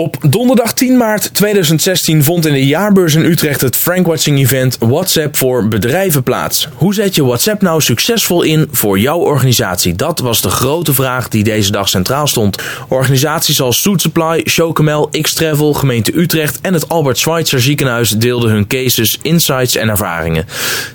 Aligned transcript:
Op 0.00 0.16
donderdag 0.28 0.72
10 0.72 0.96
maart 0.96 1.34
2016 1.34 2.24
vond 2.24 2.46
in 2.46 2.52
de 2.52 2.66
jaarbeurs 2.66 3.14
in 3.14 3.24
Utrecht 3.24 3.60
het 3.60 3.76
Frankwatching 3.76 4.38
event 4.38 4.76
WhatsApp 4.78 5.36
voor 5.36 5.68
bedrijven 5.68 6.22
plaats. 6.22 6.68
Hoe 6.74 6.94
zet 6.94 7.14
je 7.14 7.24
WhatsApp 7.24 7.62
nou 7.62 7.80
succesvol 7.80 8.42
in 8.42 8.68
voor 8.70 8.98
jouw 8.98 9.18
organisatie? 9.18 9.94
Dat 9.94 10.18
was 10.18 10.40
de 10.40 10.48
grote 10.50 10.94
vraag 10.94 11.28
die 11.28 11.44
deze 11.44 11.70
dag 11.70 11.88
centraal 11.88 12.26
stond. 12.26 12.62
Organisaties 12.88 13.60
als 13.60 13.80
Food 13.80 14.00
Supply, 14.00 14.40
Chocomel, 14.44 15.10
X-Travel, 15.20 15.72
gemeente 15.72 16.18
Utrecht 16.18 16.58
en 16.60 16.74
het 16.74 16.88
Albert 16.88 17.18
Schweitzer 17.18 17.60
ziekenhuis 17.60 18.10
deelden 18.10 18.50
hun 18.50 18.66
cases, 18.66 19.18
insights 19.22 19.76
en 19.76 19.88
ervaringen. 19.88 20.46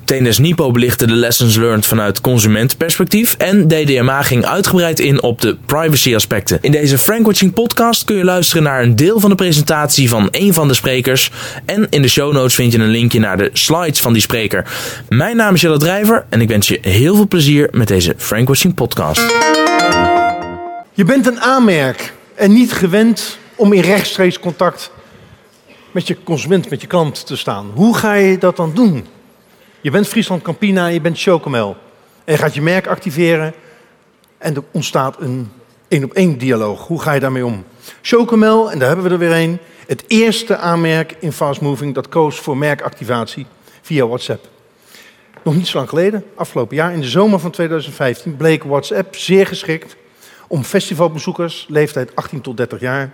TNS 0.06 0.38
Nipo 0.38 0.72
belichtte 0.72 1.08
de 1.08 1.16
lessons 1.16 1.56
learned 1.56 1.86
vanuit 1.86 2.22
consumentenperspectief 2.22 3.36
en 3.38 3.68
DDMA 3.68 4.22
ging 4.22 4.46
uitgebreid 4.46 5.00
in 5.00 5.24
op 5.24 5.42
de 5.42 5.58
privacy 5.66 6.16
aspecten. 6.16 6.58
In 6.62 6.72
deze 6.72 6.98
Frankwatching 6.98 7.54
podcast 7.54 8.04
kun 8.04 8.16
je 8.16 8.24
luisteren 8.24 8.64
naar 8.64 8.82
een 8.82 8.94
deel 8.96 9.20
van 9.20 9.30
de 9.30 9.36
presentatie 9.36 10.10
van 10.10 10.28
een 10.32 10.54
van 10.54 10.68
de 10.68 10.74
sprekers. 10.74 11.32
En 11.66 11.88
in 11.90 12.02
de 12.02 12.08
show 12.08 12.34
notes 12.34 12.56
vind 12.56 12.72
je 12.72 12.78
een 12.78 12.88
linkje 12.88 13.20
naar 13.20 13.38
de 13.38 13.50
slides 13.54 14.00
van 14.00 14.14
die 14.14 14.22
spreker. 14.22 14.68
Mijn 15.10 15.36
naam 15.36 15.54
is 15.54 15.62
Jelle 15.62 15.78
Drijver 15.78 16.26
en 16.30 16.42
ik 16.42 16.48
wens 16.48 16.68
je 16.68 16.78
heel 16.82 17.16
veel 17.16 17.28
plezier 17.28 17.68
met 17.72 17.88
deze 17.88 18.14
Frankwatching 18.18 18.74
podcast. 18.74 19.22
Je 20.94 21.04
bent 21.06 21.28
een 21.28 21.42
aanmerk 21.42 22.14
en 22.36 22.54
niet 22.54 22.74
gewend 22.74 23.38
om 23.56 23.74
in 23.74 23.82
rechtstreeks 23.82 24.40
contact 24.40 24.92
met 25.92 26.08
je 26.08 26.18
consument, 26.24 26.70
met 26.70 26.82
je 26.82 26.88
klant 26.88 27.26
te 27.26 27.36
staan. 27.36 27.72
Hoe 27.74 27.98
ga 27.98 28.14
je 28.14 28.38
dat 28.38 28.56
dan 28.56 28.72
doen? 28.74 29.06
Je 29.82 29.92
bent 29.92 30.08
Friesland 30.08 30.42
Campina, 30.42 30.88
je 30.88 31.02
bent 31.02 31.22
Chocomel. 31.22 31.78
En 32.24 32.34
je 32.34 32.40
gaat 32.40 32.54
je 32.54 32.62
merk 32.62 32.88
activeren 32.88 33.54
en 34.38 34.56
er 34.56 34.64
ontstaat 34.72 35.16
een 35.20 35.52
één-op-één 35.96 36.38
dialoog. 36.38 36.88
Hoe 36.88 37.02
ga 37.02 37.14
je 37.14 37.20
daarmee 37.20 37.46
om? 37.46 37.64
Chocomel, 38.02 38.72
en 38.72 38.80
daar 38.80 38.88
hebben 38.88 39.06
we 39.06 39.12
er 39.12 39.18
weer 39.18 39.44
een, 39.44 39.60
het 39.88 40.04
eerste 40.08 40.58
aanmerk 40.58 41.16
in 41.20 41.32
Fast 41.32 41.62
Moving 41.62 41.94
dat 41.94 42.10
koos 42.10 42.40
voor 42.40 42.58
merkactivatie 42.58 43.46
via 43.82 44.08
WhatsApp. 44.08 44.48
Nog 45.44 45.56
niet 45.56 45.68
zo 45.68 45.78
lang 45.78 45.90
geleden, 45.90 46.24
afgelopen 46.36 46.76
jaar, 46.76 46.94
in 46.94 47.02
de 47.02 47.08
zomer 47.08 47.40
van 47.40 47.52
2015, 47.52 48.36
bleek 48.36 48.64
WhatsApp 48.64 49.16
zeer 49.16 49.48
geschikt 49.48 49.96
om 50.48 50.64
festivalbezoekers, 50.64 51.66
leeftijd 51.70 52.16
18 52.16 52.42
tot 52.42 52.58
30 52.58 52.80
jaar, 52.80 53.14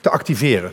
te 0.00 0.10
activeren. 0.10 0.72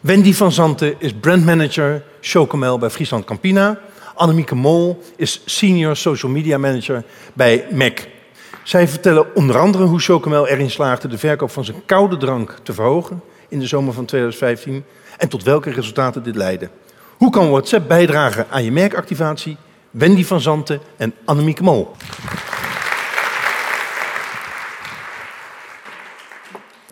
Wendy 0.00 0.32
van 0.32 0.52
Zanten 0.52 0.94
is 0.98 1.12
brandmanager 1.20 2.04
Chocomel 2.20 2.78
bij 2.78 2.90
Friesland 2.90 3.24
Campina. 3.24 3.78
Annemieke 4.14 4.54
Mol 4.54 5.02
is 5.16 5.42
senior 5.44 5.96
social 5.96 6.32
media 6.32 6.58
manager 6.58 7.04
bij 7.32 7.66
MAC. 7.70 8.14
Zij 8.66 8.88
vertellen 8.88 9.34
onder 9.34 9.58
andere 9.58 9.84
hoe 9.84 10.00
Chocomel 10.00 10.46
erin 10.48 10.70
slaagde 10.70 11.08
de 11.08 11.18
verkoop 11.18 11.50
van 11.50 11.64
zijn 11.64 11.82
koude 11.84 12.16
drank 12.16 12.56
te 12.62 12.72
verhogen 12.72 13.22
in 13.48 13.58
de 13.58 13.66
zomer 13.66 13.92
van 13.92 14.04
2015 14.04 14.84
en 15.18 15.28
tot 15.28 15.42
welke 15.42 15.70
resultaten 15.70 16.22
dit 16.22 16.36
leidde. 16.36 16.68
Hoe 17.16 17.30
kan 17.30 17.50
WhatsApp 17.50 17.88
bijdragen 17.88 18.46
aan 18.50 18.64
je 18.64 18.72
merkactivatie? 18.72 19.56
Wendy 19.90 20.24
van 20.24 20.40
Zanten 20.40 20.80
en 20.96 21.14
Annemieke 21.24 21.62
Mol. 21.62 21.96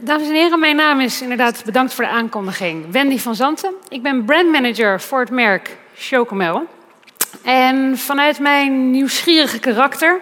Dames 0.00 0.28
en 0.28 0.34
heren, 0.34 0.60
mijn 0.60 0.76
naam 0.76 1.00
is 1.00 1.22
inderdaad 1.22 1.62
bedankt 1.64 1.94
voor 1.94 2.04
de 2.04 2.10
aankondiging. 2.10 2.90
Wendy 2.90 3.18
van 3.18 3.34
Zanten. 3.34 3.74
Ik 3.88 4.02
ben 4.02 4.24
brandmanager 4.24 5.00
voor 5.00 5.20
het 5.20 5.30
merk 5.30 5.76
Chocomel. 5.94 6.66
En 7.42 7.98
vanuit 7.98 8.38
mijn 8.38 8.90
nieuwsgierige 8.90 9.58
karakter 9.58 10.20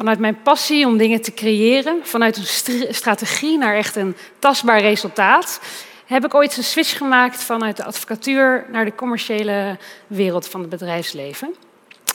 Vanuit 0.00 0.18
mijn 0.18 0.42
passie 0.42 0.86
om 0.86 0.96
dingen 0.96 1.20
te 1.20 1.34
creëren, 1.34 1.98
vanuit 2.02 2.36
een 2.36 2.94
strategie 2.94 3.58
naar 3.58 3.76
echt 3.76 3.96
een 3.96 4.16
tastbaar 4.38 4.80
resultaat, 4.80 5.60
heb 6.06 6.24
ik 6.24 6.34
ooit 6.34 6.56
een 6.56 6.64
switch 6.64 6.96
gemaakt 6.96 7.42
vanuit 7.42 7.76
de 7.76 7.84
advocatuur 7.84 8.66
naar 8.72 8.84
de 8.84 8.94
commerciële 8.94 9.78
wereld 10.06 10.48
van 10.48 10.60
het 10.60 10.70
bedrijfsleven. 10.70 11.54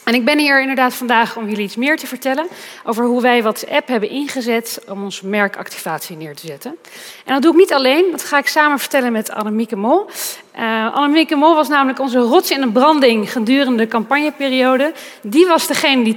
En 0.04 0.14
ik 0.14 0.24
ben 0.24 0.38
hier 0.38 0.60
inderdaad 0.60 0.94
vandaag 0.94 1.36
om 1.36 1.48
jullie 1.48 1.64
iets 1.64 1.76
meer 1.76 1.96
te 1.96 2.06
vertellen 2.06 2.46
over 2.84 3.04
hoe 3.04 3.22
wij 3.22 3.42
WhatsApp 3.42 3.88
hebben 3.88 4.10
ingezet 4.10 4.80
om 4.88 5.04
onze 5.04 5.26
merkactivatie 5.26 6.16
neer 6.16 6.34
te 6.34 6.46
zetten. 6.46 6.76
En 7.24 7.32
dat 7.32 7.42
doe 7.42 7.52
ik 7.52 7.58
niet 7.58 7.72
alleen, 7.72 8.10
dat 8.10 8.24
ga 8.24 8.38
ik 8.38 8.48
samen 8.48 8.78
vertellen 8.78 9.12
met 9.12 9.30
Annemieke 9.30 9.76
Mol. 9.76 10.06
Uh, 10.58 10.94
Annemieke 10.94 11.36
Mol 11.36 11.54
was 11.54 11.68
namelijk 11.68 12.00
onze 12.00 12.18
rots 12.18 12.50
in 12.50 12.60
de 12.60 12.70
branding 12.70 13.32
gedurende 13.32 13.82
de 13.82 13.88
campagneperiode. 13.88 14.92
Die 15.22 15.46
was 15.46 15.66
degene 15.66 16.04
die 16.04 16.16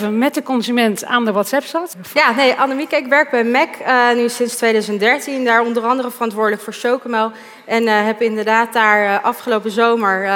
24-7 0.00 0.10
met 0.10 0.34
de 0.34 0.42
consument 0.42 1.04
aan 1.04 1.24
de 1.24 1.32
WhatsApp 1.32 1.64
zat. 1.64 1.96
Ja, 2.14 2.32
nee, 2.32 2.54
Annemieke, 2.54 2.96
ik 2.96 3.06
werk 3.06 3.30
bij 3.30 3.44
MAC 3.44 3.68
uh, 3.80 4.12
nu 4.14 4.28
sinds 4.28 4.56
2013. 4.56 5.44
Daar 5.44 5.62
onder 5.62 5.82
andere 5.82 6.10
verantwoordelijk 6.10 6.62
voor 6.62 6.72
Chocomel. 6.72 7.32
En 7.70 7.82
uh, 7.82 8.04
heb 8.04 8.20
inderdaad 8.22 8.72
daar 8.72 9.20
afgelopen 9.20 9.70
zomer 9.70 10.30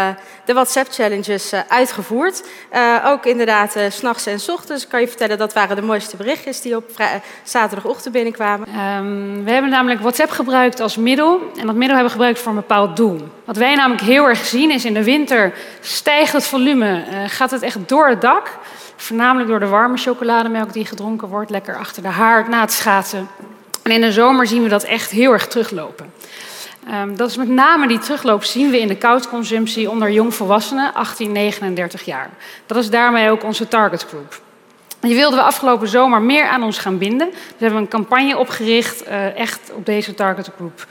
de 0.44 0.52
WhatsApp-challenges 0.52 1.52
uitgevoerd. 1.68 2.42
ook 3.04 3.26
inderdaad 3.26 3.76
s'nachts 3.88 4.26
en 4.26 4.40
s 4.40 4.48
ochtends. 4.48 4.82
Ik 4.82 4.88
kan 4.88 5.00
je 5.00 5.08
vertellen, 5.08 5.38
dat 5.38 5.52
waren 5.52 5.76
de 5.76 5.82
mooiste 5.82 6.16
berichtjes 6.16 6.60
die 6.60 6.76
op 6.76 6.90
zaterdagochtend 7.42 8.14
binnenkwamen. 8.14 8.68
Um, 8.68 9.44
we 9.44 9.50
hebben 9.50 9.70
namelijk 9.70 10.00
WhatsApp 10.00 10.30
gebruikt 10.30 10.80
als 10.80 10.96
middel. 10.96 11.40
En 11.56 11.66
dat 11.66 11.74
middel 11.74 11.96
hebben 11.96 12.04
we 12.04 12.10
gebruikt 12.10 12.38
voor 12.38 12.50
een 12.50 12.58
bepaald 12.58 12.96
doel. 12.96 13.28
Wat 13.44 13.56
wij 13.56 13.74
namelijk 13.74 14.02
heel 14.02 14.28
erg 14.28 14.44
zien 14.44 14.70
is 14.70 14.84
in 14.84 14.94
de 14.94 15.04
winter 15.04 15.52
stijgt 15.80 16.32
het 16.32 16.46
volume, 16.46 17.04
gaat 17.26 17.50
het 17.50 17.62
echt 17.62 17.88
door 17.88 18.08
het 18.08 18.20
dak. 18.20 18.58
Voornamelijk 18.96 19.48
door 19.48 19.60
de 19.60 19.66
warme 19.66 19.96
chocolademelk 19.96 20.72
die 20.72 20.86
gedronken 20.86 21.28
wordt, 21.28 21.50
lekker 21.50 21.76
achter 21.76 22.02
de 22.02 22.08
haard 22.08 22.48
na 22.48 22.60
het 22.60 22.72
schaatsen. 22.72 23.28
En 23.82 23.90
in 23.90 24.00
de 24.00 24.12
zomer 24.12 24.46
zien 24.46 24.62
we 24.62 24.68
dat 24.68 24.82
echt 24.82 25.10
heel 25.10 25.32
erg 25.32 25.46
teruglopen. 25.46 26.12
Um, 26.92 27.16
dat 27.16 27.30
is 27.30 27.36
met 27.36 27.48
name 27.48 27.88
die 27.88 27.98
terugloop 27.98 28.44
zien 28.44 28.70
we 28.70 28.80
in 28.80 28.88
de 28.88 28.96
koudconsumptie 28.96 29.90
onder 29.90 30.10
jongvolwassenen 30.10 30.92
18-39 32.00 32.04
jaar. 32.04 32.30
Dat 32.66 32.76
is 32.76 32.90
daarmee 32.90 33.30
ook 33.30 33.44
onze 33.44 33.68
target 33.68 34.02
group. 34.02 34.42
Die 35.00 35.14
wilden 35.14 35.38
we 35.38 35.44
afgelopen 35.44 35.88
zomer 35.88 36.22
meer 36.22 36.48
aan 36.48 36.62
ons 36.62 36.78
gaan 36.78 36.98
binden. 36.98 37.30
Dus 37.30 37.38
we 37.58 37.64
hebben 37.64 37.80
een 37.80 37.88
campagne 37.88 38.38
opgericht, 38.38 39.08
uh, 39.08 39.38
echt 39.38 39.72
op 39.74 39.86
deze 39.86 40.14
target 40.14 40.50
group. 40.56 40.86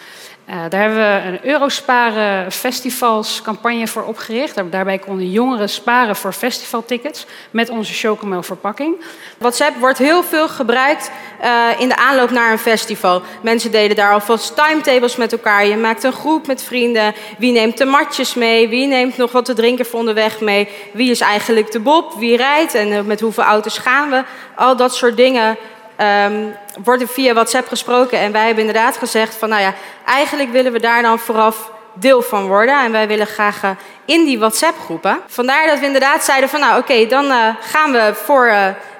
Uh, 0.50 0.56
daar 0.70 0.82
hebben 0.82 0.98
we 0.98 1.28
een 1.28 1.50
Eurosparen 1.50 2.52
Festivals 2.52 3.42
campagne 3.42 3.88
voor 3.88 4.04
opgericht. 4.04 4.72
Daarbij 4.72 4.98
konden 4.98 5.32
jongeren 5.32 5.70
sparen 5.70 6.16
voor 6.16 6.34
festivaltickets 6.34 7.26
met 7.52 7.70
onze 7.70 7.94
chocomel 7.94 8.44
verpakking. 8.44 8.96
WhatsApp 9.38 9.78
wordt 9.78 9.98
heel 9.98 10.24
veel 10.24 10.50
gebruikt 10.50 11.12
uh, 11.44 11.68
in 11.78 11.90
de 11.90 11.96
aanloop 11.96 12.30
naar 12.30 12.52
een 12.52 12.60
festival. 12.60 13.22
Mensen 13.42 13.72
deden 13.72 13.96
daar 13.96 14.14
alvast 14.14 14.56
timetables 14.56 15.16
met 15.16 15.32
elkaar. 15.32 15.66
Je 15.66 15.78
maakt 15.78 16.04
een 16.04 16.14
groep 16.14 16.48
met 16.48 16.64
vrienden. 16.64 17.14
Wie 17.38 17.52
neemt 17.52 17.78
de 17.78 17.86
matjes 17.86 18.34
mee? 18.34 18.70
Wie 18.70 18.88
neemt 18.88 19.18
nog 19.18 19.32
wat 19.32 19.46
te 19.46 19.54
drinken 19.54 19.86
voor 19.86 20.00
onderweg 20.00 20.40
mee? 20.40 20.70
Wie 20.94 21.12
is 21.12 21.20
eigenlijk 21.20 21.72
de 21.72 21.80
Bob? 21.80 22.14
Wie 22.18 22.38
rijdt? 22.38 22.74
En 22.74 22.88
uh, 22.88 23.02
met 23.02 23.20
hoeveel 23.20 23.44
auto's 23.44 23.78
gaan 23.78 24.10
we? 24.10 24.24
Al 24.56 24.76
dat 24.76 24.96
soort 24.96 25.18
dingen 25.18 25.58
um, 26.26 26.56
wordt 26.84 27.04
via 27.08 27.34
WhatsApp 27.34 27.68
gesproken. 27.68 28.20
En 28.20 28.32
wij 28.32 28.46
hebben 28.46 28.66
inderdaad 28.66 28.98
gezegd 28.98 29.36
van, 29.36 29.50
nou 29.50 29.62
ja, 29.62 29.74
eigenlijk 30.06 30.52
willen 30.52 30.72
we 30.72 30.80
daar 30.80 31.02
dan 31.02 31.20
vooraf 31.20 31.72
deel 31.94 32.22
van 32.22 32.48
worden. 32.48 32.84
En 32.84 32.92
wij 32.92 33.08
willen 33.08 33.28
graag 33.28 33.64
uh, 33.64 33.70
in 34.06 34.26
die 34.26 34.40
WhatsApp-groepen. 34.40 35.20
Vandaar 35.28 35.68
dat 35.68 35.80
we 35.80 35.86
inderdaad 35.86 36.24
zeiden 36.24 36.50
van, 36.50 36.60
nou 36.60 36.80
oké, 36.80 37.06
dan 37.06 37.56
gaan 37.60 37.92
we 37.92 38.12
voor 38.14 38.54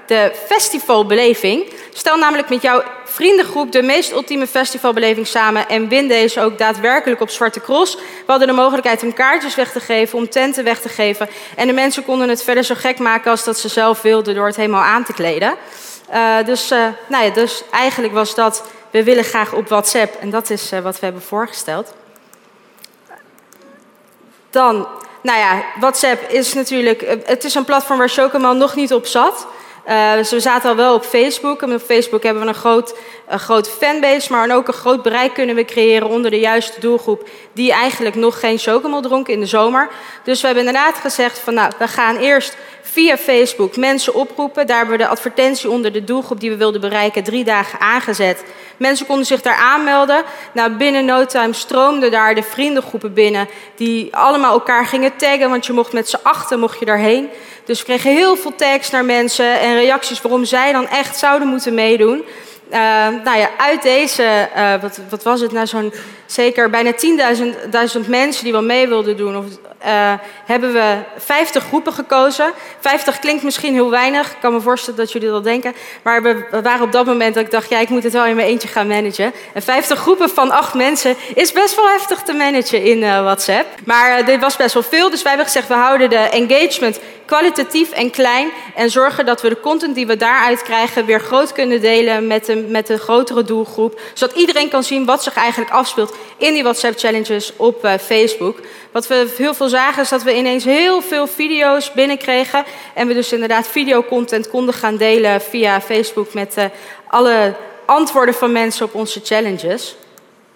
de 0.06 0.32
festivalbeleving. 0.48 1.74
Stel 1.94 2.18
namelijk 2.18 2.50
met 2.50 2.62
jouw 2.62 2.84
vriendengroep 3.06 3.72
de 3.72 3.82
meest 3.82 4.12
ultieme 4.12 4.48
festivalbeleving 4.48 5.28
samen 5.28 5.70
en 5.70 5.88
win 5.88 6.08
deze 6.08 6.42
ook 6.42 6.58
daadwerkelijk 6.58 7.22
op 7.22 7.30
Zwarte 7.30 7.62
Cross. 7.62 7.96
We 7.96 8.02
hadden 8.26 8.48
de 8.48 8.54
mogelijkheid 8.54 9.04
om 9.04 9.14
kaartjes 9.14 9.56
weg 9.56 9.72
te 9.72 9.80
geven, 9.80 10.18
om 10.18 10.30
tenten 10.30 10.64
weg 10.64 10.80
te 10.80 10.90
geven. 10.90 11.30
En 11.56 11.68
de 11.68 11.74
mensen 11.74 12.06
konden 12.06 12.30
het 12.30 12.44
verder 12.44 12.64
zo 12.64 12.76
gek 12.78 13.00
maken 13.00 13.32
als 13.32 13.44
dat 13.44 13.60
ze 13.60 13.68
zelf 13.68 14.02
wilden 14.02 14.36
door 14.36 14.46
het 14.46 14.56
helemaal 14.56 14.84
aan 14.84 15.04
te 15.04 15.14
kleden. 15.14 15.56
Uh, 16.14 16.36
dus, 16.46 16.72
uh, 16.72 16.86
nou 17.08 17.24
ja, 17.26 17.30
dus 17.30 17.64
eigenlijk 17.72 18.14
was 18.14 18.36
dat, 18.36 18.64
we 18.92 19.04
willen 19.04 19.24
graag 19.24 19.54
op 19.54 19.68
WhatsApp 19.68 20.16
en 20.20 20.30
dat 20.30 20.50
is 20.50 20.74
uh, 20.74 20.80
wat 20.80 21.00
we 21.00 21.06
hebben 21.06 21.22
voorgesteld. 21.22 21.94
Dan, 24.50 24.88
nou 25.22 25.40
ja, 25.40 25.64
WhatsApp 25.80 26.30
is 26.30 26.54
natuurlijk, 26.54 27.18
het 27.26 27.44
is 27.44 27.56
een 27.56 27.66
platform 27.66 27.98
waar 27.98 28.10
Chocomel 28.10 28.54
nog 28.54 28.76
niet 28.76 28.94
op 28.94 29.06
zat. 29.06 29.48
Uh, 29.88 30.14
dus 30.14 30.32
we 30.32 30.40
zaten 30.40 30.70
al 30.70 30.76
wel 30.76 30.94
op 30.94 31.04
Facebook. 31.04 31.62
En 31.62 31.74
op 31.74 31.82
Facebook 31.82 32.24
hebben 32.24 32.44
we 32.44 32.48
een 32.48 32.56
groot, 32.56 32.96
een 33.28 33.40
groot 33.40 33.70
fanbase, 33.70 34.32
maar 34.32 34.56
ook 34.56 34.68
een 34.68 34.74
groot 34.74 35.02
bereik 35.02 35.34
kunnen 35.34 35.56
we 35.56 35.66
creëren 35.66 36.08
onder 36.08 36.32
de 36.32 36.40
juiste 36.40 36.80
doelgroep 36.80 37.30
die 37.54 37.72
eigenlijk 37.72 38.16
nog 38.16 38.40
geen 38.40 38.58
chocomel 38.58 39.02
dronken 39.02 39.34
in 39.34 39.40
de 39.40 39.46
zomer. 39.46 39.90
Dus 40.24 40.42
we 40.42 40.48
hebben 40.48 40.66
inderdaad 40.66 40.96
gezegd 40.96 41.40
van 41.40 41.54
nou, 41.54 41.72
we 41.78 41.88
gaan 41.88 42.18
eerst 42.18 42.58
via 42.82 43.18
Facebook 43.18 43.78
mensen 43.78 44.14
oproepen. 44.14 44.68
Daar 44.68 44.78
hebben 44.78 44.98
we 44.98 45.04
de 45.04 45.10
advertentie 45.10 45.70
onder 45.70 45.92
de 45.92 46.04
doelgroep 46.04 46.40
die 46.40 46.50
we 46.50 46.58
wilden 46.58 46.82
bereiken 46.82 47.24
drie 47.24 47.44
dagen 47.44 47.80
aangezet. 47.80 48.44
Mensen 48.78 49.06
konden 49.06 49.26
zich 49.26 49.42
daar 49.42 49.56
aanmelden. 49.56 50.24
Nou, 50.54 50.72
binnen 50.72 51.06
no 51.06 51.26
time 51.26 51.54
stroomden 51.54 52.12
daar 52.12 52.36
de 52.36 52.44
vriendengroepen 52.44 53.14
binnen 53.14 53.48
die 53.76 54.16
allemaal 54.16 54.54
elkaar 54.54 54.86
gingen 54.86 55.16
taggen, 55.16 55.50
want 55.50 55.66
je 55.66 55.74
mocht 55.74 55.94
met 55.94 56.10
z'n 56.10 56.20
achten 56.24 56.60
mocht 56.60 56.80
je 56.80 56.86
daarheen. 56.86 57.30
Dus 57.66 57.80
we 57.80 57.86
kregen 57.86 58.12
heel 58.12 58.36
veel 58.36 58.56
tags 58.56 58.90
naar 58.90 59.06
mensen 59.06 59.60
en 59.60 59.76
reacties 59.76 60.22
waarom 60.22 60.46
zij 60.46 60.72
dan 60.72 60.88
echt 60.88 61.18
zouden 61.18 61.48
moeten 61.48 61.74
meedoen. 61.74 62.24
Uh, 62.70 62.80
nou 63.24 63.38
ja, 63.38 63.50
uit 63.58 63.82
deze, 63.82 64.50
uh, 64.56 64.82
wat, 64.82 65.00
wat, 65.10 65.24
was 65.24 65.42
het 65.42 65.52
nou, 65.52 65.68
zo'n 65.68 65.94
zeker 66.34 66.70
bijna 66.70 66.92
10.000 68.02 68.08
mensen 68.08 68.44
die 68.44 68.52
wel 68.52 68.64
mee 68.64 68.88
wilden 68.88 69.18
doen, 69.18 69.38
of, 69.38 69.46
uh, 69.86 70.14
hebben 70.46 70.74
we 70.74 70.98
50 71.18 71.64
groepen 71.64 71.94
gekozen. 71.94 72.54
50 72.80 73.20
klinkt 73.20 73.44
misschien 73.44 73.74
heel 73.74 73.90
weinig, 73.90 74.32
ik 74.32 74.38
kan 74.42 74.54
me 74.54 74.62
voorstellen 74.62 75.00
dat 75.00 75.12
jullie 75.12 75.30
dat 75.30 75.44
denken. 75.44 75.74
Maar 76.04 76.24
we, 76.24 76.62
waren 76.64 76.86
op 76.86 76.92
dat 76.92 77.06
moment 77.06 77.34
dat 77.34 77.44
ik 77.44 77.52
dacht, 77.52 77.70
ja, 77.70 77.80
ik 77.80 77.90
moet 77.90 78.04
het 78.04 78.14
wel 78.14 78.26
in 78.26 78.36
mijn 78.36 78.48
eentje 78.48 78.68
gaan 78.68 78.88
managen. 78.88 79.34
En 79.54 79.62
50 79.62 80.00
groepen 80.00 80.30
van 80.30 80.52
8 80.52 80.74
mensen 80.74 81.16
is 81.36 81.52
best 81.52 81.76
wel 81.76 81.88
heftig 81.88 82.22
te 82.22 82.34
managen 82.34 82.84
in 82.84 83.00
WhatsApp. 83.00 83.68
Maar 83.86 84.26
dit 84.26 84.40
was 84.40 84.56
best 84.56 84.74
wel 84.74 84.84
veel, 84.84 85.10
dus 85.10 85.22
wij 85.22 85.32
hebben 85.32 85.52
gezegd, 85.52 85.68
we 85.68 85.74
houden 85.74 86.10
de 86.10 86.16
engagement 86.16 87.00
kwalitatief 87.26 87.92
en 87.92 88.12
klein. 88.12 88.50
En 88.76 88.90
zorgen 88.90 89.26
dat 89.26 89.42
we 89.42 89.50
de 89.50 89.60
content 89.60 89.96
die 89.96 90.08
we 90.08 90.18
daaruit 90.18 90.62
krijgen 90.62 91.06
weer 91.06 91.20
groot 91.20 91.52
kunnen 91.52 91.82
delen 91.82 92.28
met 92.28 92.46
de, 92.46 92.56
met 92.56 92.88
de 92.88 92.98
grotere 92.98 93.44
doelgroep. 93.44 94.00
Zodat 94.14 94.36
iedereen 94.36 94.70
kan 94.70 94.84
zien 94.84 95.06
wat 95.06 95.24
zich 95.24 95.34
eigenlijk 95.34 95.72
afspeelt 95.72 96.16
in 96.38 96.54
die 96.54 96.64
WhatsApp 96.64 97.00
challenges 97.00 97.54
op 97.56 97.86
uh, 97.86 97.94
Facebook. 97.94 98.60
Wat 98.92 99.08
we 99.08 99.34
heel 99.38 99.54
veel 99.54 99.70
zagen 99.70 100.04
is 100.04 100.10
dat 100.10 100.24
we 100.24 100.36
ineens 100.36 100.64
heel 100.64 101.02
veel 101.02 101.28
video's 101.28 101.92
binnenkregen. 101.92 102.64
En 102.94 103.08
we 103.08 103.14
dus 103.14 103.34
inderdaad 103.34 103.68
videocontent 103.68 104.50
konden 104.50 104.74
gaan 104.74 104.98
delen 104.98 105.42
via 105.42 105.82
Facebook 105.82 106.34
met 106.34 106.58
uh, 106.58 106.64
alle 107.08 107.56
antwoorden 107.86 108.36
van 108.36 108.52
mensen 108.52 108.86
op 108.86 108.96
onze 108.96 109.20
challenges. 109.24 109.96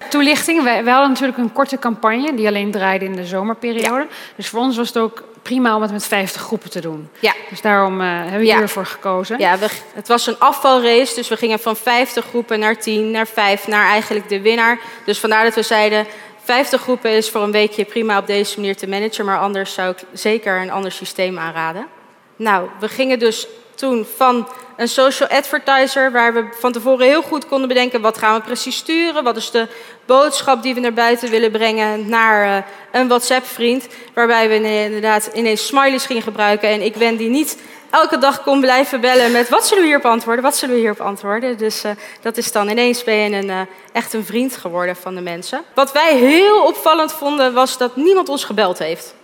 Toelichting. 0.10 0.64
Wij, 0.64 0.84
wij, 0.84 0.94
hadden 0.94 1.12
natuurlijk 1.12 1.38
een 1.38 1.54
korte 1.54 1.80
campagne 1.80 2.34
die 2.34 2.48
alleen 2.48 2.72
draaide 2.72 3.06
in 3.06 3.16
de 3.16 3.25
zomerperiode. 3.25 4.02
Ja. 4.02 4.08
Dus 4.36 4.48
voor 4.48 4.60
ons 4.60 4.78
was 4.78 4.88
het 4.88 4.98
ook 4.98 5.24
prima 5.48 5.76
om 5.76 5.82
het 5.82 5.92
met 5.92 6.06
50 6.06 6.42
groepen 6.42 6.70
te 6.70 6.82
doen. 6.82 7.10
Ja. 7.20 7.34
Dus 7.50 7.62
daarom 7.62 8.02
uh, 8.02 8.08
hebben 8.08 8.40
we 8.40 8.46
ja. 8.46 8.58
hiervoor 8.58 8.86
gekozen. 8.86 9.40
Ja, 9.40 9.58
we, 9.58 9.68
het 9.94 10.08
was 10.08 10.28
een 10.28 10.40
afvalrace, 10.40 11.16
dus 11.16 11.28
we 11.28 11.38
gingen 11.38 11.60
van 11.60 11.76
50 11.76 12.26
groepen 12.26 12.60
naar 12.60 12.78
10, 12.80 13.12
naar 13.12 13.28
5, 13.28 13.68
naar 13.68 13.86
eigenlijk 13.86 14.30
de 14.30 14.42
winnaar. 14.42 14.80
Dus 15.06 15.20
vandaar 15.20 15.44
dat 15.44 15.56
we 15.56 15.62
zeiden, 15.62 16.06
50 16.44 16.82
groepen 16.82 17.12
is 17.12 17.30
voor 17.30 17.42
een 17.42 17.52
weekje 17.52 17.86
prima 17.86 18.18
op 18.18 18.28
deze 18.28 18.60
manier 18.60 18.76
te 18.76 18.88
managen, 18.88 19.26
maar 19.26 19.40
anders 19.40 19.74
zou 19.74 19.92
ik 19.92 19.98
zeker 20.14 20.62
een 20.62 20.72
ander 20.72 20.92
systeem 20.92 21.40
aanraden. 21.40 21.88
Nou, 22.36 22.70
we 22.80 22.88
gingen 22.88 23.20
dus 23.20 23.48
toen 23.78 24.08
van 24.16 24.48
een 24.78 24.88
social 24.88 25.30
advertiser, 25.30 26.12
waar 26.12 26.34
we 26.34 26.48
van 26.60 26.72
tevoren 26.72 27.06
heel 27.06 27.22
goed 27.22 27.48
konden 27.48 27.68
bedenken 27.68 28.02
wat 28.02 28.18
gaan 28.18 28.36
we 28.36 28.42
precies 28.42 28.76
sturen, 28.76 29.24
wat 29.24 29.38
is 29.38 29.52
de 29.52 29.68
boodschap 30.06 30.64
die 30.64 30.74
we 30.74 30.80
naar 30.80 30.94
buiten 30.94 31.30
willen 31.30 31.52
brengen, 31.52 32.10
naar 32.10 32.58
uh, 32.58 32.64
een 32.92 33.08
WhatsApp-vriend, 33.08 33.88
waarbij 34.14 34.48
we 34.48 34.84
inderdaad 34.84 35.30
ineens 35.34 35.68
smileys 35.68 36.06
gingen 36.06 36.22
gebruiken 36.22 36.70
en 36.70 36.82
ik 36.82 36.96
ben 36.96 37.18
die 37.18 37.30
niet 37.30 37.58
elke 37.90 38.18
dag 38.18 38.44
kon 38.44 38.60
blijven 38.60 39.02
bellen 39.02 39.32
met 39.32 39.50
wat 39.50 39.68
zullen 39.68 39.84
we 39.84 39.90
hierop 39.90 40.06
antwoorden, 40.06 40.44
wat 40.44 40.58
zullen 40.58 40.76
we 40.76 40.82
hierop 40.82 41.02
antwoorden. 41.02 41.58
Dus 41.58 41.86
uh, 41.86 41.92
dat 42.22 42.38
is 42.38 42.52
dan 42.52 42.70
ineens 42.70 43.04
ben 43.04 43.16
je 43.16 43.36
een, 43.36 43.50
uh, 43.50 43.60
echt 43.92 44.14
een 44.14 44.26
vriend 44.26 44.58
geworden 44.58 44.96
van 44.96 45.16
de 45.16 45.22
mensen. 45.22 45.64
Wat 45.74 45.92
wij 45.92 46.16
heel 46.16 46.64
opvallend 46.64 47.14
vonden 47.14 47.54
was 47.54 47.78
dat 47.78 47.96
niemand 47.96 48.30
ons 48.30 48.44
gebeld 48.44 48.80
heeft. 48.80 49.16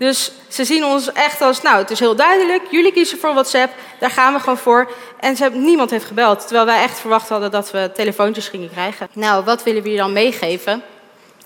Dus 0.00 0.32
ze 0.48 0.64
zien 0.64 0.84
ons 0.84 1.12
echt 1.12 1.40
als, 1.40 1.62
nou, 1.62 1.78
het 1.78 1.90
is 1.90 1.98
heel 1.98 2.16
duidelijk, 2.16 2.62
jullie 2.70 2.92
kiezen 2.92 3.18
voor 3.18 3.32
WhatsApp, 3.32 3.72
daar 3.98 4.10
gaan 4.10 4.32
we 4.32 4.40
gewoon 4.40 4.58
voor. 4.58 4.90
En 5.18 5.36
ze 5.36 5.50
niemand 5.52 5.90
heeft 5.90 6.04
gebeld, 6.04 6.40
terwijl 6.40 6.66
wij 6.66 6.82
echt 6.82 6.98
verwacht 6.98 7.28
hadden 7.28 7.50
dat 7.50 7.70
we 7.70 7.90
telefoontjes 7.94 8.48
gingen 8.48 8.70
krijgen. 8.70 9.08
Nou, 9.12 9.44
wat 9.44 9.62
willen 9.62 9.82
we 9.82 9.90
je 9.90 9.96
dan 9.96 10.12
meegeven? 10.12 10.82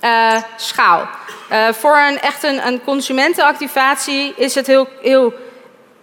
Uh, 0.05 0.37
schaal. 0.57 1.09
Uh, 1.53 1.69
voor 1.69 1.97
een, 1.97 2.21
echt 2.21 2.43
een, 2.43 2.85
consumentenactivatie 2.85 4.33
is 4.37 4.55
het 4.55 4.67
heel, 4.67 4.89
heel 5.03 5.35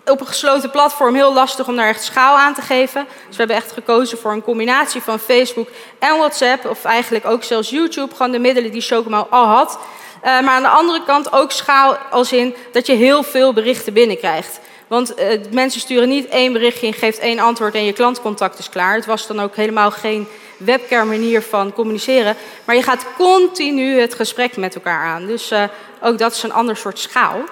op 0.05 0.19
een 0.19 0.27
gesloten 0.27 0.71
platform 0.71 1.15
heel 1.15 1.33
lastig 1.33 1.67
om 1.67 1.75
daar 1.75 1.87
echt 1.87 2.03
schaal 2.03 2.37
aan 2.37 2.53
te 2.53 2.61
geven. 2.61 3.05
Dus 3.27 3.37
we 3.37 3.43
hebben 3.43 3.55
echt 3.55 3.71
gekozen 3.71 4.17
voor 4.17 4.31
een 4.31 4.43
combinatie 4.43 5.01
van 5.01 5.19
Facebook 5.19 5.67
en 5.99 6.17
WhatsApp, 6.17 6.65
of 6.65 6.83
eigenlijk 6.83 7.25
ook 7.25 7.43
zelfs 7.43 7.69
YouTube, 7.69 8.15
gewoon 8.15 8.31
de 8.31 8.39
middelen 8.39 8.71
die 8.71 8.81
Chocomo 8.81 9.27
al 9.29 9.45
had. 9.45 9.79
Uh, 10.23 10.41
maar 10.41 10.55
aan 10.55 10.61
de 10.61 10.69
andere 10.69 11.03
kant 11.03 11.33
ook 11.33 11.51
schaal 11.51 11.97
als 12.09 12.31
in 12.31 12.55
dat 12.71 12.85
je 12.85 12.93
heel 12.93 13.23
veel 13.23 13.53
berichten 13.53 13.93
binnenkrijgt. 13.93 14.59
Want 14.87 15.19
uh, 15.19 15.25
mensen 15.51 15.81
sturen 15.81 16.09
niet 16.09 16.27
één 16.27 16.53
berichtje 16.53 16.87
en 16.87 16.93
geeft 16.93 17.19
één 17.19 17.39
antwoord 17.39 17.75
en 17.75 17.85
je 17.85 17.93
klantcontact 17.93 18.59
is 18.59 18.69
klaar. 18.69 18.95
Het 18.95 19.05
was 19.05 19.27
dan 19.27 19.41
ook 19.41 19.55
helemaal 19.55 19.91
geen 19.91 20.27
webcam 20.57 21.07
manier 21.07 21.41
van 21.41 21.73
communiceren. 21.73 22.35
Maar 22.65 22.75
je 22.75 22.83
gaat 22.83 23.05
continu 23.17 23.99
het 23.99 24.13
gesprek 24.13 24.57
met 24.57 24.75
elkaar 24.75 25.05
aan. 25.05 25.25
Dus 25.25 25.51
uh, 25.51 25.63
ook 26.01 26.17
dat 26.17 26.31
is 26.31 26.43
een 26.43 26.53
ander 26.53 26.77
soort 26.77 26.99
schaal. 26.99 27.43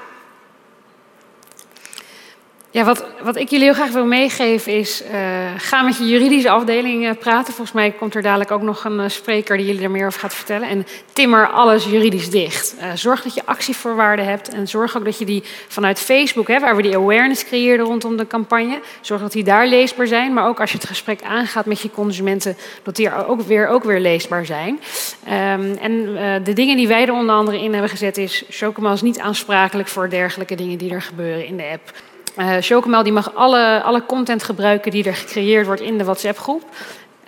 Ja, 2.71 2.83
wat, 2.83 3.05
wat 3.23 3.35
ik 3.35 3.49
jullie 3.49 3.65
heel 3.65 3.73
graag 3.73 3.91
wil 3.91 4.05
meegeven 4.05 4.73
is, 4.73 5.03
uh, 5.03 5.17
ga 5.57 5.81
met 5.81 5.97
je 5.97 6.07
juridische 6.07 6.49
afdeling 6.49 7.03
uh, 7.03 7.11
praten. 7.19 7.53
Volgens 7.53 7.75
mij 7.75 7.91
komt 7.91 8.15
er 8.15 8.21
dadelijk 8.21 8.51
ook 8.51 8.61
nog 8.61 8.83
een 8.83 8.99
uh, 8.99 9.03
spreker 9.07 9.57
die 9.57 9.65
jullie 9.65 9.83
er 9.83 9.91
meer 9.91 10.05
over 10.05 10.19
gaat 10.19 10.33
vertellen. 10.33 10.67
En 10.67 10.87
timmer 11.13 11.47
alles 11.47 11.85
juridisch 11.85 12.29
dicht. 12.29 12.75
zorg 12.93 13.21
dat 13.21 13.33
je 13.33 13.41
actievoorwaarden 13.45 14.25
hebt 14.25 14.49
en 14.49 14.67
zorg 14.67 14.97
ook 14.97 15.05
dat 15.05 15.19
je 15.19 15.25
die 15.25 15.43
vanuit 15.67 15.99
Facebook, 15.99 16.47
hè, 16.47 16.59
waar 16.59 16.75
we 16.75 16.81
die 16.81 16.95
awareness 16.95 17.45
creëerden 17.45 17.85
rondom 17.85 18.17
de 18.17 18.27
campagne, 18.27 18.79
zorg 19.01 19.21
dat 19.21 19.31
die 19.31 19.43
daar 19.43 19.67
leesbaar 19.67 20.07
zijn. 20.07 20.33
Maar 20.33 20.47
ook 20.47 20.59
als 20.59 20.71
je 20.71 20.77
het 20.77 20.87
gesprek 20.87 21.21
aangaat 21.21 21.65
met 21.65 21.81
je 21.81 21.91
consumenten, 21.91 22.57
dat 22.83 22.95
die 22.95 23.09
er 23.09 23.27
ook 23.27 23.41
weer, 23.41 23.67
ook 23.67 23.83
weer 23.83 23.99
leesbaar 23.99 24.45
zijn. 24.45 24.79
Um, 25.25 25.77
en 25.81 26.13
de 26.43 26.53
dingen 26.53 26.77
die 26.77 26.87
wij 26.87 27.05
er 27.05 27.13
onder 27.13 27.35
andere 27.35 27.61
in 27.61 27.71
hebben 27.71 27.89
gezet 27.89 28.17
is, 28.17 28.43
Chocomel 28.49 28.93
is 28.93 29.01
niet 29.01 29.19
aansprakelijk 29.19 29.87
voor 29.87 30.09
dergelijke 30.09 30.55
dingen 30.55 30.77
die 30.77 30.91
er 30.91 31.01
gebeuren 31.01 31.45
in 31.45 31.57
de 31.57 31.65
app. 31.71 31.91
Uh, 32.39 32.55
Chocomel 32.59 33.03
die 33.03 33.13
mag 33.13 33.35
alle, 33.35 33.81
alle 33.83 34.05
content 34.05 34.43
gebruiken 34.43 34.91
die 34.91 35.03
er 35.03 35.15
gecreëerd 35.15 35.65
wordt 35.65 35.81
in 35.81 35.97
de 35.97 36.03
WhatsApp-groep. 36.03 36.63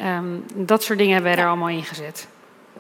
Um, 0.02 0.46
dat 0.54 0.84
soort 0.84 0.98
dingen 0.98 1.14
hebben 1.14 1.32
wij 1.32 1.42
er 1.42 1.48
allemaal 1.48 1.70
in 1.70 1.84
gezet. 1.84 2.28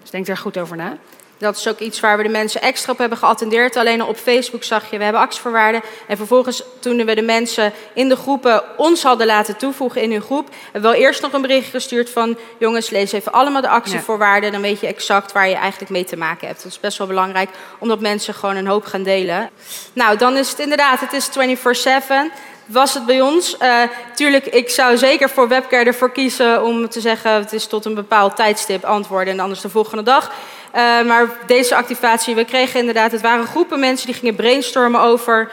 Dus 0.01 0.09
denk 0.09 0.27
er 0.27 0.37
goed 0.37 0.57
over 0.57 0.77
na. 0.77 0.97
Dat 1.41 1.57
is 1.57 1.67
ook 1.67 1.79
iets 1.79 1.99
waar 1.99 2.17
we 2.17 2.23
de 2.23 2.29
mensen 2.29 2.61
extra 2.61 2.91
op 2.91 2.97
hebben 2.97 3.17
geattendeerd. 3.17 3.75
Alleen 3.75 4.03
op 4.03 4.17
Facebook 4.17 4.63
zag 4.63 4.91
je, 4.91 4.97
we 4.97 5.03
hebben 5.03 5.21
actievoorwaarden. 5.21 5.81
En 6.07 6.17
vervolgens, 6.17 6.63
toen 6.79 7.05
we 7.05 7.15
de 7.15 7.21
mensen 7.21 7.73
in 7.93 8.09
de 8.09 8.15
groepen 8.15 8.63
ons 8.77 9.03
hadden 9.03 9.27
laten 9.27 9.57
toevoegen 9.57 10.01
in 10.01 10.11
hun 10.11 10.21
groep, 10.21 10.49
hebben 10.63 10.81
we 10.91 10.97
wel 10.97 11.05
eerst 11.05 11.21
nog 11.21 11.33
een 11.33 11.41
bericht 11.41 11.69
gestuurd 11.69 12.09
van: 12.09 12.37
jongens, 12.57 12.89
lees 12.89 13.11
even 13.11 13.31
allemaal 13.31 13.61
de 13.61 13.69
actievoorwaarden. 13.69 14.51
Dan 14.51 14.61
weet 14.61 14.79
je 14.79 14.87
exact 14.87 15.31
waar 15.31 15.49
je 15.49 15.55
eigenlijk 15.55 15.91
mee 15.91 16.03
te 16.03 16.17
maken 16.17 16.47
hebt. 16.47 16.63
Dat 16.63 16.71
is 16.71 16.79
best 16.79 16.97
wel 16.97 17.07
belangrijk, 17.07 17.49
omdat 17.79 17.99
mensen 17.99 18.33
gewoon 18.33 18.55
een 18.55 18.67
hoop 18.67 18.85
gaan 18.85 19.03
delen. 19.03 19.49
Nou, 19.93 20.17
dan 20.17 20.37
is 20.37 20.49
het 20.49 20.59
inderdaad, 20.59 20.99
het 20.99 21.13
is 21.13 21.29
24-7 21.29 22.51
was 22.71 22.93
het 22.93 23.05
bij 23.05 23.21
ons. 23.21 23.55
Uh, 23.61 23.81
tuurlijk, 24.15 24.45
ik 24.45 24.69
zou 24.69 24.97
zeker 24.97 25.29
voor 25.29 25.47
Webcare 25.47 25.85
ervoor 25.85 26.11
kiezen 26.11 26.63
om 26.63 26.89
te 26.89 27.01
zeggen... 27.01 27.33
het 27.33 27.53
is 27.53 27.67
tot 27.67 27.85
een 27.85 27.93
bepaald 27.93 28.35
tijdstip 28.35 28.83
antwoorden 28.83 29.33
en 29.33 29.39
anders 29.39 29.61
de 29.61 29.69
volgende 29.69 30.03
dag. 30.03 30.31
Uh, 30.75 31.05
maar 31.05 31.29
deze 31.47 31.75
activatie, 31.75 32.35
we 32.35 32.45
kregen 32.45 32.79
inderdaad... 32.79 33.11
het 33.11 33.21
waren 33.21 33.45
groepen 33.45 33.79
mensen 33.79 34.05
die 34.05 34.15
gingen 34.15 34.35
brainstormen 34.35 35.01
over 35.01 35.51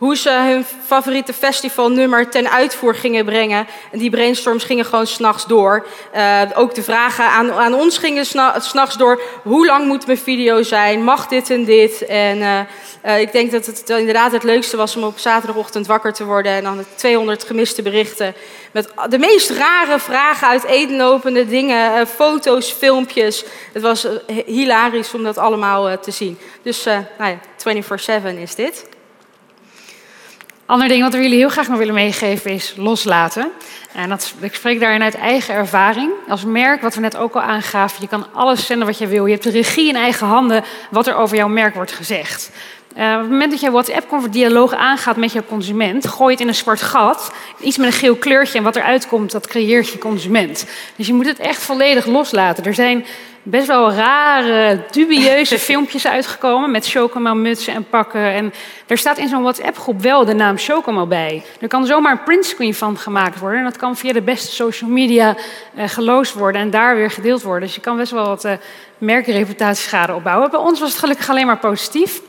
hoe 0.00 0.16
ze 0.16 0.30
hun 0.30 0.64
favoriete 0.86 1.32
festivalnummer 1.32 2.30
ten 2.30 2.50
uitvoer 2.50 2.94
gingen 2.94 3.24
brengen. 3.24 3.66
En 3.92 3.98
die 3.98 4.10
brainstorms 4.10 4.64
gingen 4.64 4.84
gewoon 4.84 5.06
s'nachts 5.06 5.46
door. 5.46 5.86
Uh, 6.16 6.40
ook 6.54 6.74
de 6.74 6.82
vragen 6.82 7.24
aan, 7.24 7.52
aan 7.52 7.74
ons 7.74 7.98
gingen 7.98 8.26
s'nachts 8.58 8.96
door. 8.96 9.22
Hoe 9.42 9.66
lang 9.66 9.86
moet 9.86 10.06
mijn 10.06 10.18
video 10.18 10.62
zijn? 10.62 11.04
Mag 11.04 11.26
dit 11.26 11.50
en 11.50 11.64
dit? 11.64 12.06
En 12.06 12.38
uh, 12.38 12.60
uh, 13.06 13.20
ik 13.20 13.32
denk 13.32 13.50
dat 13.50 13.66
het 13.66 13.88
inderdaad 13.88 14.32
het 14.32 14.42
leukste 14.42 14.76
was 14.76 14.96
om 14.96 15.04
op 15.04 15.18
zaterdagochtend 15.18 15.86
wakker 15.86 16.12
te 16.12 16.24
worden... 16.24 16.52
en 16.52 16.62
dan 16.62 16.84
200 16.94 17.44
gemiste 17.44 17.82
berichten 17.82 18.34
met 18.72 18.92
de 19.08 19.18
meest 19.18 19.50
rare 19.50 19.98
vragen 19.98 20.48
uit 20.48 20.66
uiteenlopende 20.66 21.46
dingen. 21.46 22.06
foto's, 22.06 22.72
filmpjes. 22.72 23.44
Het 23.72 23.82
was 23.82 24.06
hilarisch 24.46 25.14
om 25.14 25.22
dat 25.22 25.38
allemaal 25.38 25.98
te 25.98 26.10
zien. 26.10 26.38
Dus 26.62 26.84
nou 26.84 27.04
ja, 27.18 27.38
24-7 28.36 28.40
is 28.40 28.54
dit. 28.54 28.89
Ander 30.70 30.88
ding 30.88 31.02
wat 31.02 31.12
we 31.12 31.22
jullie 31.22 31.38
heel 31.38 31.48
graag 31.48 31.68
nog 31.68 31.78
willen 31.78 31.94
meegeven 31.94 32.50
is 32.50 32.74
loslaten. 32.76 33.50
En 33.92 34.08
dat, 34.08 34.34
ik 34.40 34.54
spreek 34.54 34.80
daarin 34.80 35.02
uit 35.02 35.14
eigen 35.14 35.54
ervaring. 35.54 36.10
Als 36.28 36.44
merk, 36.44 36.82
wat 36.82 36.94
we 36.94 37.00
net 37.00 37.16
ook 37.16 37.34
al 37.34 37.40
aangaven, 37.40 38.00
je 38.00 38.08
kan 38.08 38.26
alles 38.32 38.66
zenden 38.66 38.86
wat 38.86 38.98
je 38.98 39.06
wil. 39.06 39.26
Je 39.26 39.32
hebt 39.32 39.44
de 39.44 39.50
regie 39.50 39.88
in 39.88 39.96
eigen 39.96 40.26
handen 40.26 40.64
wat 40.90 41.06
er 41.06 41.16
over 41.16 41.36
jouw 41.36 41.48
merk 41.48 41.74
wordt 41.74 41.92
gezegd. 41.92 42.50
Uh, 42.96 43.12
op 43.14 43.20
het 43.20 43.30
moment 43.30 43.50
dat 43.50 43.60
je 43.60 43.70
WhatsApp-dialoog 43.70 44.74
aangaat 44.74 45.16
met 45.16 45.32
je 45.32 45.46
consument, 45.46 46.08
gooi 46.08 46.32
het 46.32 46.40
in 46.40 46.48
een 46.48 46.54
zwart 46.54 46.82
gat. 46.82 47.32
Iets 47.60 47.76
met 47.76 47.86
een 47.86 47.92
geel 47.92 48.16
kleurtje 48.16 48.58
en 48.58 48.64
wat 48.64 48.76
eruit 48.76 49.08
komt, 49.08 49.30
dat 49.30 49.46
creëert 49.46 49.88
je 49.88 49.98
consument. 49.98 50.66
Dus 50.96 51.06
je 51.06 51.14
moet 51.14 51.26
het 51.26 51.38
echt 51.38 51.62
volledig 51.62 52.06
loslaten. 52.06 52.64
Er 52.64 52.74
zijn 52.74 53.04
best 53.42 53.66
wel 53.66 53.92
rare, 53.92 54.84
dubieuze 54.90 55.58
filmpjes 55.68 56.06
uitgekomen 56.06 56.70
met 56.70 56.88
chocomel-mutsen 56.88 57.74
en 57.74 57.88
pakken. 57.88 58.32
En 58.32 58.52
er 58.86 58.98
staat 58.98 59.18
in 59.18 59.28
zo'n 59.28 59.42
WhatsApp-groep 59.42 60.02
wel 60.02 60.24
de 60.24 60.34
naam 60.34 60.58
Chocomel 60.58 61.06
bij. 61.06 61.42
Er 61.60 61.68
kan 61.68 61.86
zomaar 61.86 62.12
een 62.12 62.22
printscreen 62.22 62.74
van 62.74 62.98
gemaakt 62.98 63.38
worden. 63.38 63.58
En 63.58 63.64
dat 63.64 63.76
kan 63.76 63.96
via 63.96 64.12
de 64.12 64.22
beste 64.22 64.52
social 64.54 64.90
media 64.90 65.36
uh, 65.76 65.88
geloosd 65.88 66.34
worden 66.34 66.60
en 66.60 66.70
daar 66.70 66.96
weer 66.96 67.10
gedeeld 67.10 67.42
worden. 67.42 67.66
Dus 67.66 67.74
je 67.74 67.80
kan 67.80 67.96
best 67.96 68.12
wel 68.12 68.26
wat 68.26 68.44
uh, 68.44 68.52
merkreputatie 68.98 69.88
schade 69.88 70.14
opbouwen. 70.14 70.50
Bij 70.50 70.60
ons 70.60 70.80
was 70.80 70.90
het 70.90 70.98
gelukkig 70.98 71.30
alleen 71.30 71.46
maar 71.46 71.58
positief. 71.58 72.20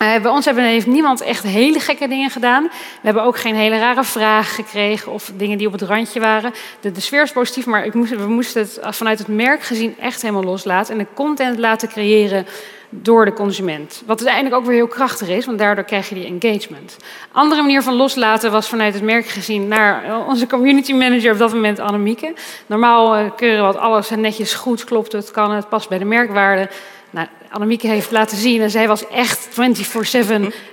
Bij 0.00 0.30
ons 0.30 0.44
hebben, 0.44 0.64
heeft 0.64 0.86
niemand 0.86 1.20
echt 1.20 1.42
hele 1.42 1.80
gekke 1.80 2.08
dingen 2.08 2.30
gedaan. 2.30 2.62
We 2.62 2.70
hebben 3.00 3.22
ook 3.22 3.38
geen 3.38 3.54
hele 3.54 3.78
rare 3.78 4.04
vragen 4.04 4.64
gekregen 4.64 5.12
of 5.12 5.32
dingen 5.34 5.58
die 5.58 5.66
op 5.66 5.72
het 5.72 5.82
randje 5.82 6.20
waren. 6.20 6.52
De, 6.80 6.92
de 6.92 7.00
sfeer 7.00 7.22
is 7.22 7.32
positief, 7.32 7.66
maar 7.66 7.84
ik 7.84 7.94
moest, 7.94 8.16
we 8.16 8.28
moesten 8.28 8.62
het 8.62 8.78
vanuit 8.82 9.18
het 9.18 9.28
merk 9.28 9.62
gezien 9.62 9.94
echt 9.98 10.22
helemaal 10.22 10.44
loslaten. 10.44 10.92
En 10.92 10.98
de 10.98 11.06
content 11.14 11.58
laten 11.58 11.88
creëren 11.88 12.46
door 12.90 13.24
de 13.24 13.32
consument. 13.32 14.02
Wat 14.06 14.18
uiteindelijk 14.18 14.56
ook 14.56 14.66
weer 14.66 14.76
heel 14.76 14.86
krachtig 14.86 15.28
is, 15.28 15.46
want 15.46 15.58
daardoor 15.58 15.84
krijg 15.84 16.08
je 16.08 16.14
die 16.14 16.38
engagement. 16.40 16.96
Andere 17.32 17.62
manier 17.62 17.82
van 17.82 17.94
loslaten 17.94 18.52
was 18.52 18.68
vanuit 18.68 18.94
het 18.94 19.02
merk 19.02 19.26
gezien 19.26 19.68
naar 19.68 20.04
eh, 20.04 20.28
onze 20.28 20.46
community 20.46 20.92
manager 20.92 21.32
op 21.32 21.38
dat 21.38 21.52
moment, 21.52 21.78
Annemieke. 21.78 22.32
Normaal 22.66 23.18
uh, 23.18 23.30
keuren 23.36 23.64
wat 23.64 23.76
alles 23.76 24.10
netjes 24.10 24.54
goed, 24.54 24.84
klopt 24.84 25.12
het, 25.12 25.30
kan 25.30 25.50
het, 25.50 25.68
past 25.68 25.88
bij 25.88 25.98
de 25.98 26.04
merkwaarde. 26.04 26.68
Nou, 27.10 27.26
Annemieke 27.50 27.86
heeft 27.86 28.10
laten 28.10 28.36
zien 28.36 28.60
en 28.60 28.70
zij 28.70 28.88
was 28.88 29.08
echt 29.08 29.48
24-7 29.48 29.54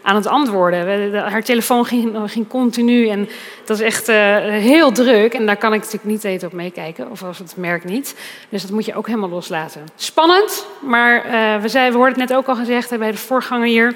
aan 0.02 0.16
het 0.16 0.28
antwoorden. 0.28 1.14
Haar 1.16 1.44
telefoon 1.44 1.86
ging, 1.86 2.18
ging 2.26 2.48
continu 2.48 3.08
en 3.08 3.30
dat 3.66 3.80
is 3.80 3.86
echt 3.86 4.10
uh, 4.10 4.16
heel 4.46 4.92
druk. 4.92 5.34
En 5.34 5.46
daar 5.46 5.58
kan 5.58 5.74
ik 5.74 5.80
natuurlijk 5.80 6.12
niet 6.12 6.24
eten 6.24 6.48
op 6.48 6.54
meekijken, 6.54 7.12
of 7.12 7.24
als 7.24 7.38
het 7.38 7.58
merk 7.58 7.84
niet. 7.84 8.16
Dus 8.50 8.62
dat 8.62 8.72
moet 8.72 8.86
je 8.86 8.96
ook 8.96 9.08
helemaal 9.08 9.30
loslaten. 9.30 9.84
Spannend, 9.96 10.68
maar 10.80 11.26
uh, 11.26 11.62
we, 11.62 11.68
zei, 11.68 11.92
we 11.92 11.98
hoorden 11.98 12.20
het 12.20 12.30
net 12.30 12.38
ook 12.38 12.48
al 12.48 12.56
gezegd 12.56 12.98
bij 12.98 13.12
de 13.12 13.18
voorganger 13.18 13.68
hier. 13.68 13.96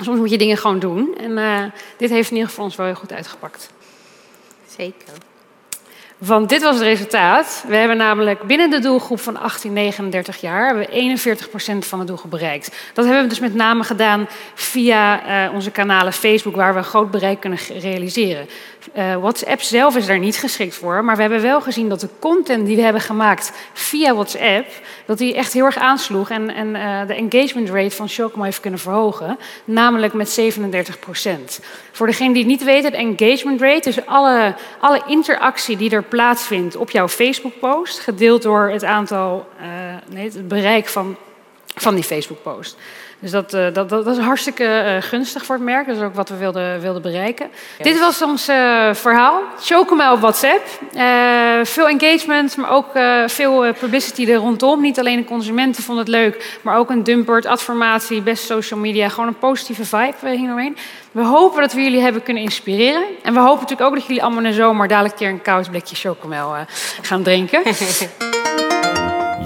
Soms 0.00 0.18
moet 0.18 0.30
je 0.30 0.38
dingen 0.38 0.56
gewoon 0.56 0.78
doen. 0.78 1.16
En 1.20 1.30
uh, 1.30 1.62
dit 1.96 2.10
heeft 2.10 2.28
in 2.30 2.34
ieder 2.34 2.48
geval 2.48 2.64
ons 2.64 2.76
wel 2.76 2.86
heel 2.86 2.94
goed 2.94 3.12
uitgepakt. 3.12 3.70
Zeker. 4.76 5.12
Want 6.18 6.48
dit 6.48 6.62
was 6.62 6.74
het 6.74 6.84
resultaat. 6.84 7.64
We 7.68 7.76
hebben 7.76 7.96
namelijk 7.96 8.42
binnen 8.42 8.70
de 8.70 8.78
doelgroep 8.78 9.20
van 9.20 9.36
18-39 9.36 10.40
jaar 10.40 10.66
hebben 10.66 10.86
we 10.86 11.18
41% 11.84 11.86
van 11.86 11.98
de 11.98 12.04
doelgroep 12.04 12.30
bereikt. 12.30 12.76
Dat 12.92 13.04
hebben 13.04 13.22
we 13.22 13.28
dus 13.28 13.40
met 13.40 13.54
name 13.54 13.84
gedaan 13.84 14.28
via 14.54 15.26
uh, 15.46 15.54
onze 15.54 15.70
kanalen 15.70 16.12
Facebook, 16.12 16.56
waar 16.56 16.72
we 16.72 16.78
een 16.78 16.84
groot 16.84 17.10
bereik 17.10 17.40
kunnen 17.40 17.58
realiseren. 17.78 18.48
Uh, 18.94 19.16
WhatsApp 19.16 19.60
zelf 19.60 19.96
is 19.96 20.06
daar 20.06 20.18
niet 20.18 20.36
geschikt 20.36 20.74
voor, 20.74 21.04
maar 21.04 21.16
we 21.16 21.20
hebben 21.22 21.42
wel 21.42 21.60
gezien 21.60 21.88
dat 21.88 22.00
de 22.00 22.08
content 22.18 22.66
die 22.66 22.76
we 22.76 22.82
hebben 22.82 23.02
gemaakt 23.02 23.52
via 23.72 24.14
WhatsApp, 24.14 24.66
dat 25.06 25.18
die 25.18 25.34
echt 25.34 25.52
heel 25.52 25.64
erg 25.64 25.76
aansloeg 25.76 26.30
en, 26.30 26.54
en 26.54 26.74
uh, 26.74 27.06
de 27.06 27.14
engagement 27.14 27.70
rate 27.70 27.96
van 27.96 28.08
Shocom 28.08 28.42
heeft 28.42 28.60
kunnen 28.60 28.80
verhogen, 28.80 29.38
namelijk 29.64 30.12
met 30.12 30.40
37%. 30.40 31.62
Voor 31.92 32.06
degene 32.06 32.32
die 32.32 32.42
het 32.42 32.50
niet 32.50 32.64
weten, 32.64 32.90
de 32.90 32.96
engagement 32.96 33.60
rate, 33.60 33.80
dus 33.90 34.06
alle, 34.06 34.54
alle 34.80 35.02
interactie 35.06 35.76
die 35.76 35.90
er 35.90 36.02
plaatsvindt 36.02 36.76
op 36.76 36.90
jouw 36.90 37.08
Facebook-post, 37.08 37.98
gedeeld 37.98 38.42
door 38.42 38.68
het 38.68 38.84
aantal, 38.84 39.46
uh, 39.60 39.66
nee, 40.10 40.24
het 40.24 40.48
bereik 40.48 40.86
van, 40.86 41.16
van 41.74 41.94
die 41.94 42.04
Facebook-post. 42.04 42.76
Dus 43.18 43.30
dat, 43.30 43.54
uh, 43.54 43.64
dat, 43.72 43.88
dat, 43.88 44.04
dat, 44.04 44.16
is 44.16 44.24
hartstikke 44.24 44.64
uh, 44.64 45.02
gunstig 45.02 45.44
voor 45.44 45.54
het 45.54 45.64
merk. 45.64 45.86
Dat 45.86 45.96
is 45.96 46.02
ook 46.02 46.14
wat 46.14 46.28
we 46.28 46.36
wilden, 46.36 46.80
wilden 46.80 47.02
bereiken. 47.02 47.50
Ja. 47.78 47.84
Dit 47.84 47.98
was 47.98 48.22
ons 48.22 48.48
uh, 48.48 48.94
verhaal. 48.94 49.40
Chocomel 49.60 50.12
op 50.12 50.20
WhatsApp. 50.20 50.62
veel 51.62 51.88
engagement, 51.88 52.56
maar 52.56 52.70
ook 52.70 52.90
veel 53.26 53.72
publicity 53.72 54.30
er 54.30 54.36
rondom. 54.36 54.80
Niet 54.80 54.98
alleen 54.98 55.16
de 55.16 55.24
consumenten 55.24 55.82
vonden 55.82 56.04
het 56.04 56.14
leuk, 56.14 56.58
maar 56.62 56.76
ook 56.76 56.90
een 56.90 57.02
dumpert, 57.02 57.46
adformatie, 57.46 58.22
best 58.22 58.44
social 58.44 58.80
media. 58.80 59.08
Gewoon 59.08 59.28
een 59.28 59.38
positieve 59.38 59.84
vibe 59.84 60.28
hing 60.28 60.50
omheen. 60.50 60.76
We 61.12 61.24
hopen 61.24 61.60
dat 61.60 61.72
we 61.72 61.82
jullie 61.82 62.00
hebben 62.00 62.22
kunnen 62.22 62.42
inspireren. 62.42 63.04
En 63.22 63.32
we 63.32 63.40
hopen 63.40 63.60
natuurlijk 63.60 63.88
ook 63.88 63.94
dat 63.94 64.06
jullie 64.06 64.22
allemaal 64.22 64.44
in 64.44 64.50
de 64.50 64.56
zomer 64.56 64.88
dadelijk 64.88 65.14
een 65.14 65.20
keer 65.20 65.30
een 65.30 65.42
koud 65.42 65.70
blikje 65.70 65.96
chocomel 65.96 66.54
gaan 67.02 67.22
drinken. 67.22 67.62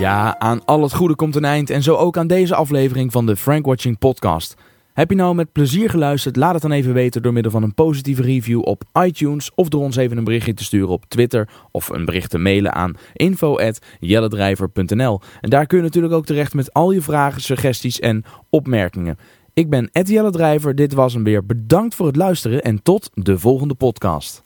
Ja, 0.01 0.39
aan 0.39 0.65
al 0.65 0.83
het 0.83 0.95
goede 0.95 1.15
komt 1.15 1.37
een 1.37 1.45
eind 1.45 1.71
en 1.71 1.83
zo 1.83 1.95
ook 1.95 2.17
aan 2.17 2.27
deze 2.27 2.55
aflevering 2.55 3.13
van 3.13 3.27
de 3.27 3.37
Frank 3.37 3.67
Watching 3.67 3.99
podcast. 3.99 4.57
Heb 4.93 5.11
je 5.11 5.17
nou 5.17 5.35
met 5.35 5.53
plezier 5.53 5.91
geluisterd? 5.91 6.37
Laat 6.37 6.53
het 6.53 6.63
dan 6.63 6.73
even 6.73 6.93
weten 6.93 7.23
door 7.23 7.33
middel 7.33 7.53
van 7.53 7.63
een 7.63 7.75
positieve 7.75 8.23
review 8.23 8.67
op 8.67 8.83
iTunes 9.03 9.51
of 9.55 9.69
door 9.69 9.83
ons 9.83 9.97
even 9.97 10.17
een 10.17 10.25
berichtje 10.25 10.55
te 10.55 10.65
sturen 10.65 10.89
op 10.89 11.05
Twitter 11.09 11.49
of 11.71 11.89
een 11.89 12.05
bericht 12.05 12.31
te 12.31 12.39
mailen 12.39 12.73
aan 12.73 12.97
info@jelledrijver.nl. 13.13 15.21
En 15.41 15.51
daar 15.51 15.67
kun 15.67 15.79
je 15.79 15.85
natuurlijk 15.85 16.15
ook 16.15 16.27
terecht 16.27 16.55
met 16.55 16.73
al 16.73 16.91
je 16.91 17.03
vragen, 17.03 17.41
suggesties 17.41 18.01
en 18.01 18.25
opmerkingen. 18.51 19.19
Ik 19.55 19.71
ben 19.71 19.89
Ed 19.93 20.09
Jelle 20.09 20.31
Drijver, 20.31 20.75
dit 20.75 20.93
was 20.93 21.15
hem 21.15 21.25
weer. 21.25 21.47
Bedankt 21.47 21.95
voor 21.95 22.07
het 22.07 22.17
luisteren 22.17 22.63
en 22.63 22.83
tot 22.83 23.11
de 23.15 23.39
volgende 23.39 23.75
podcast. 23.75 24.45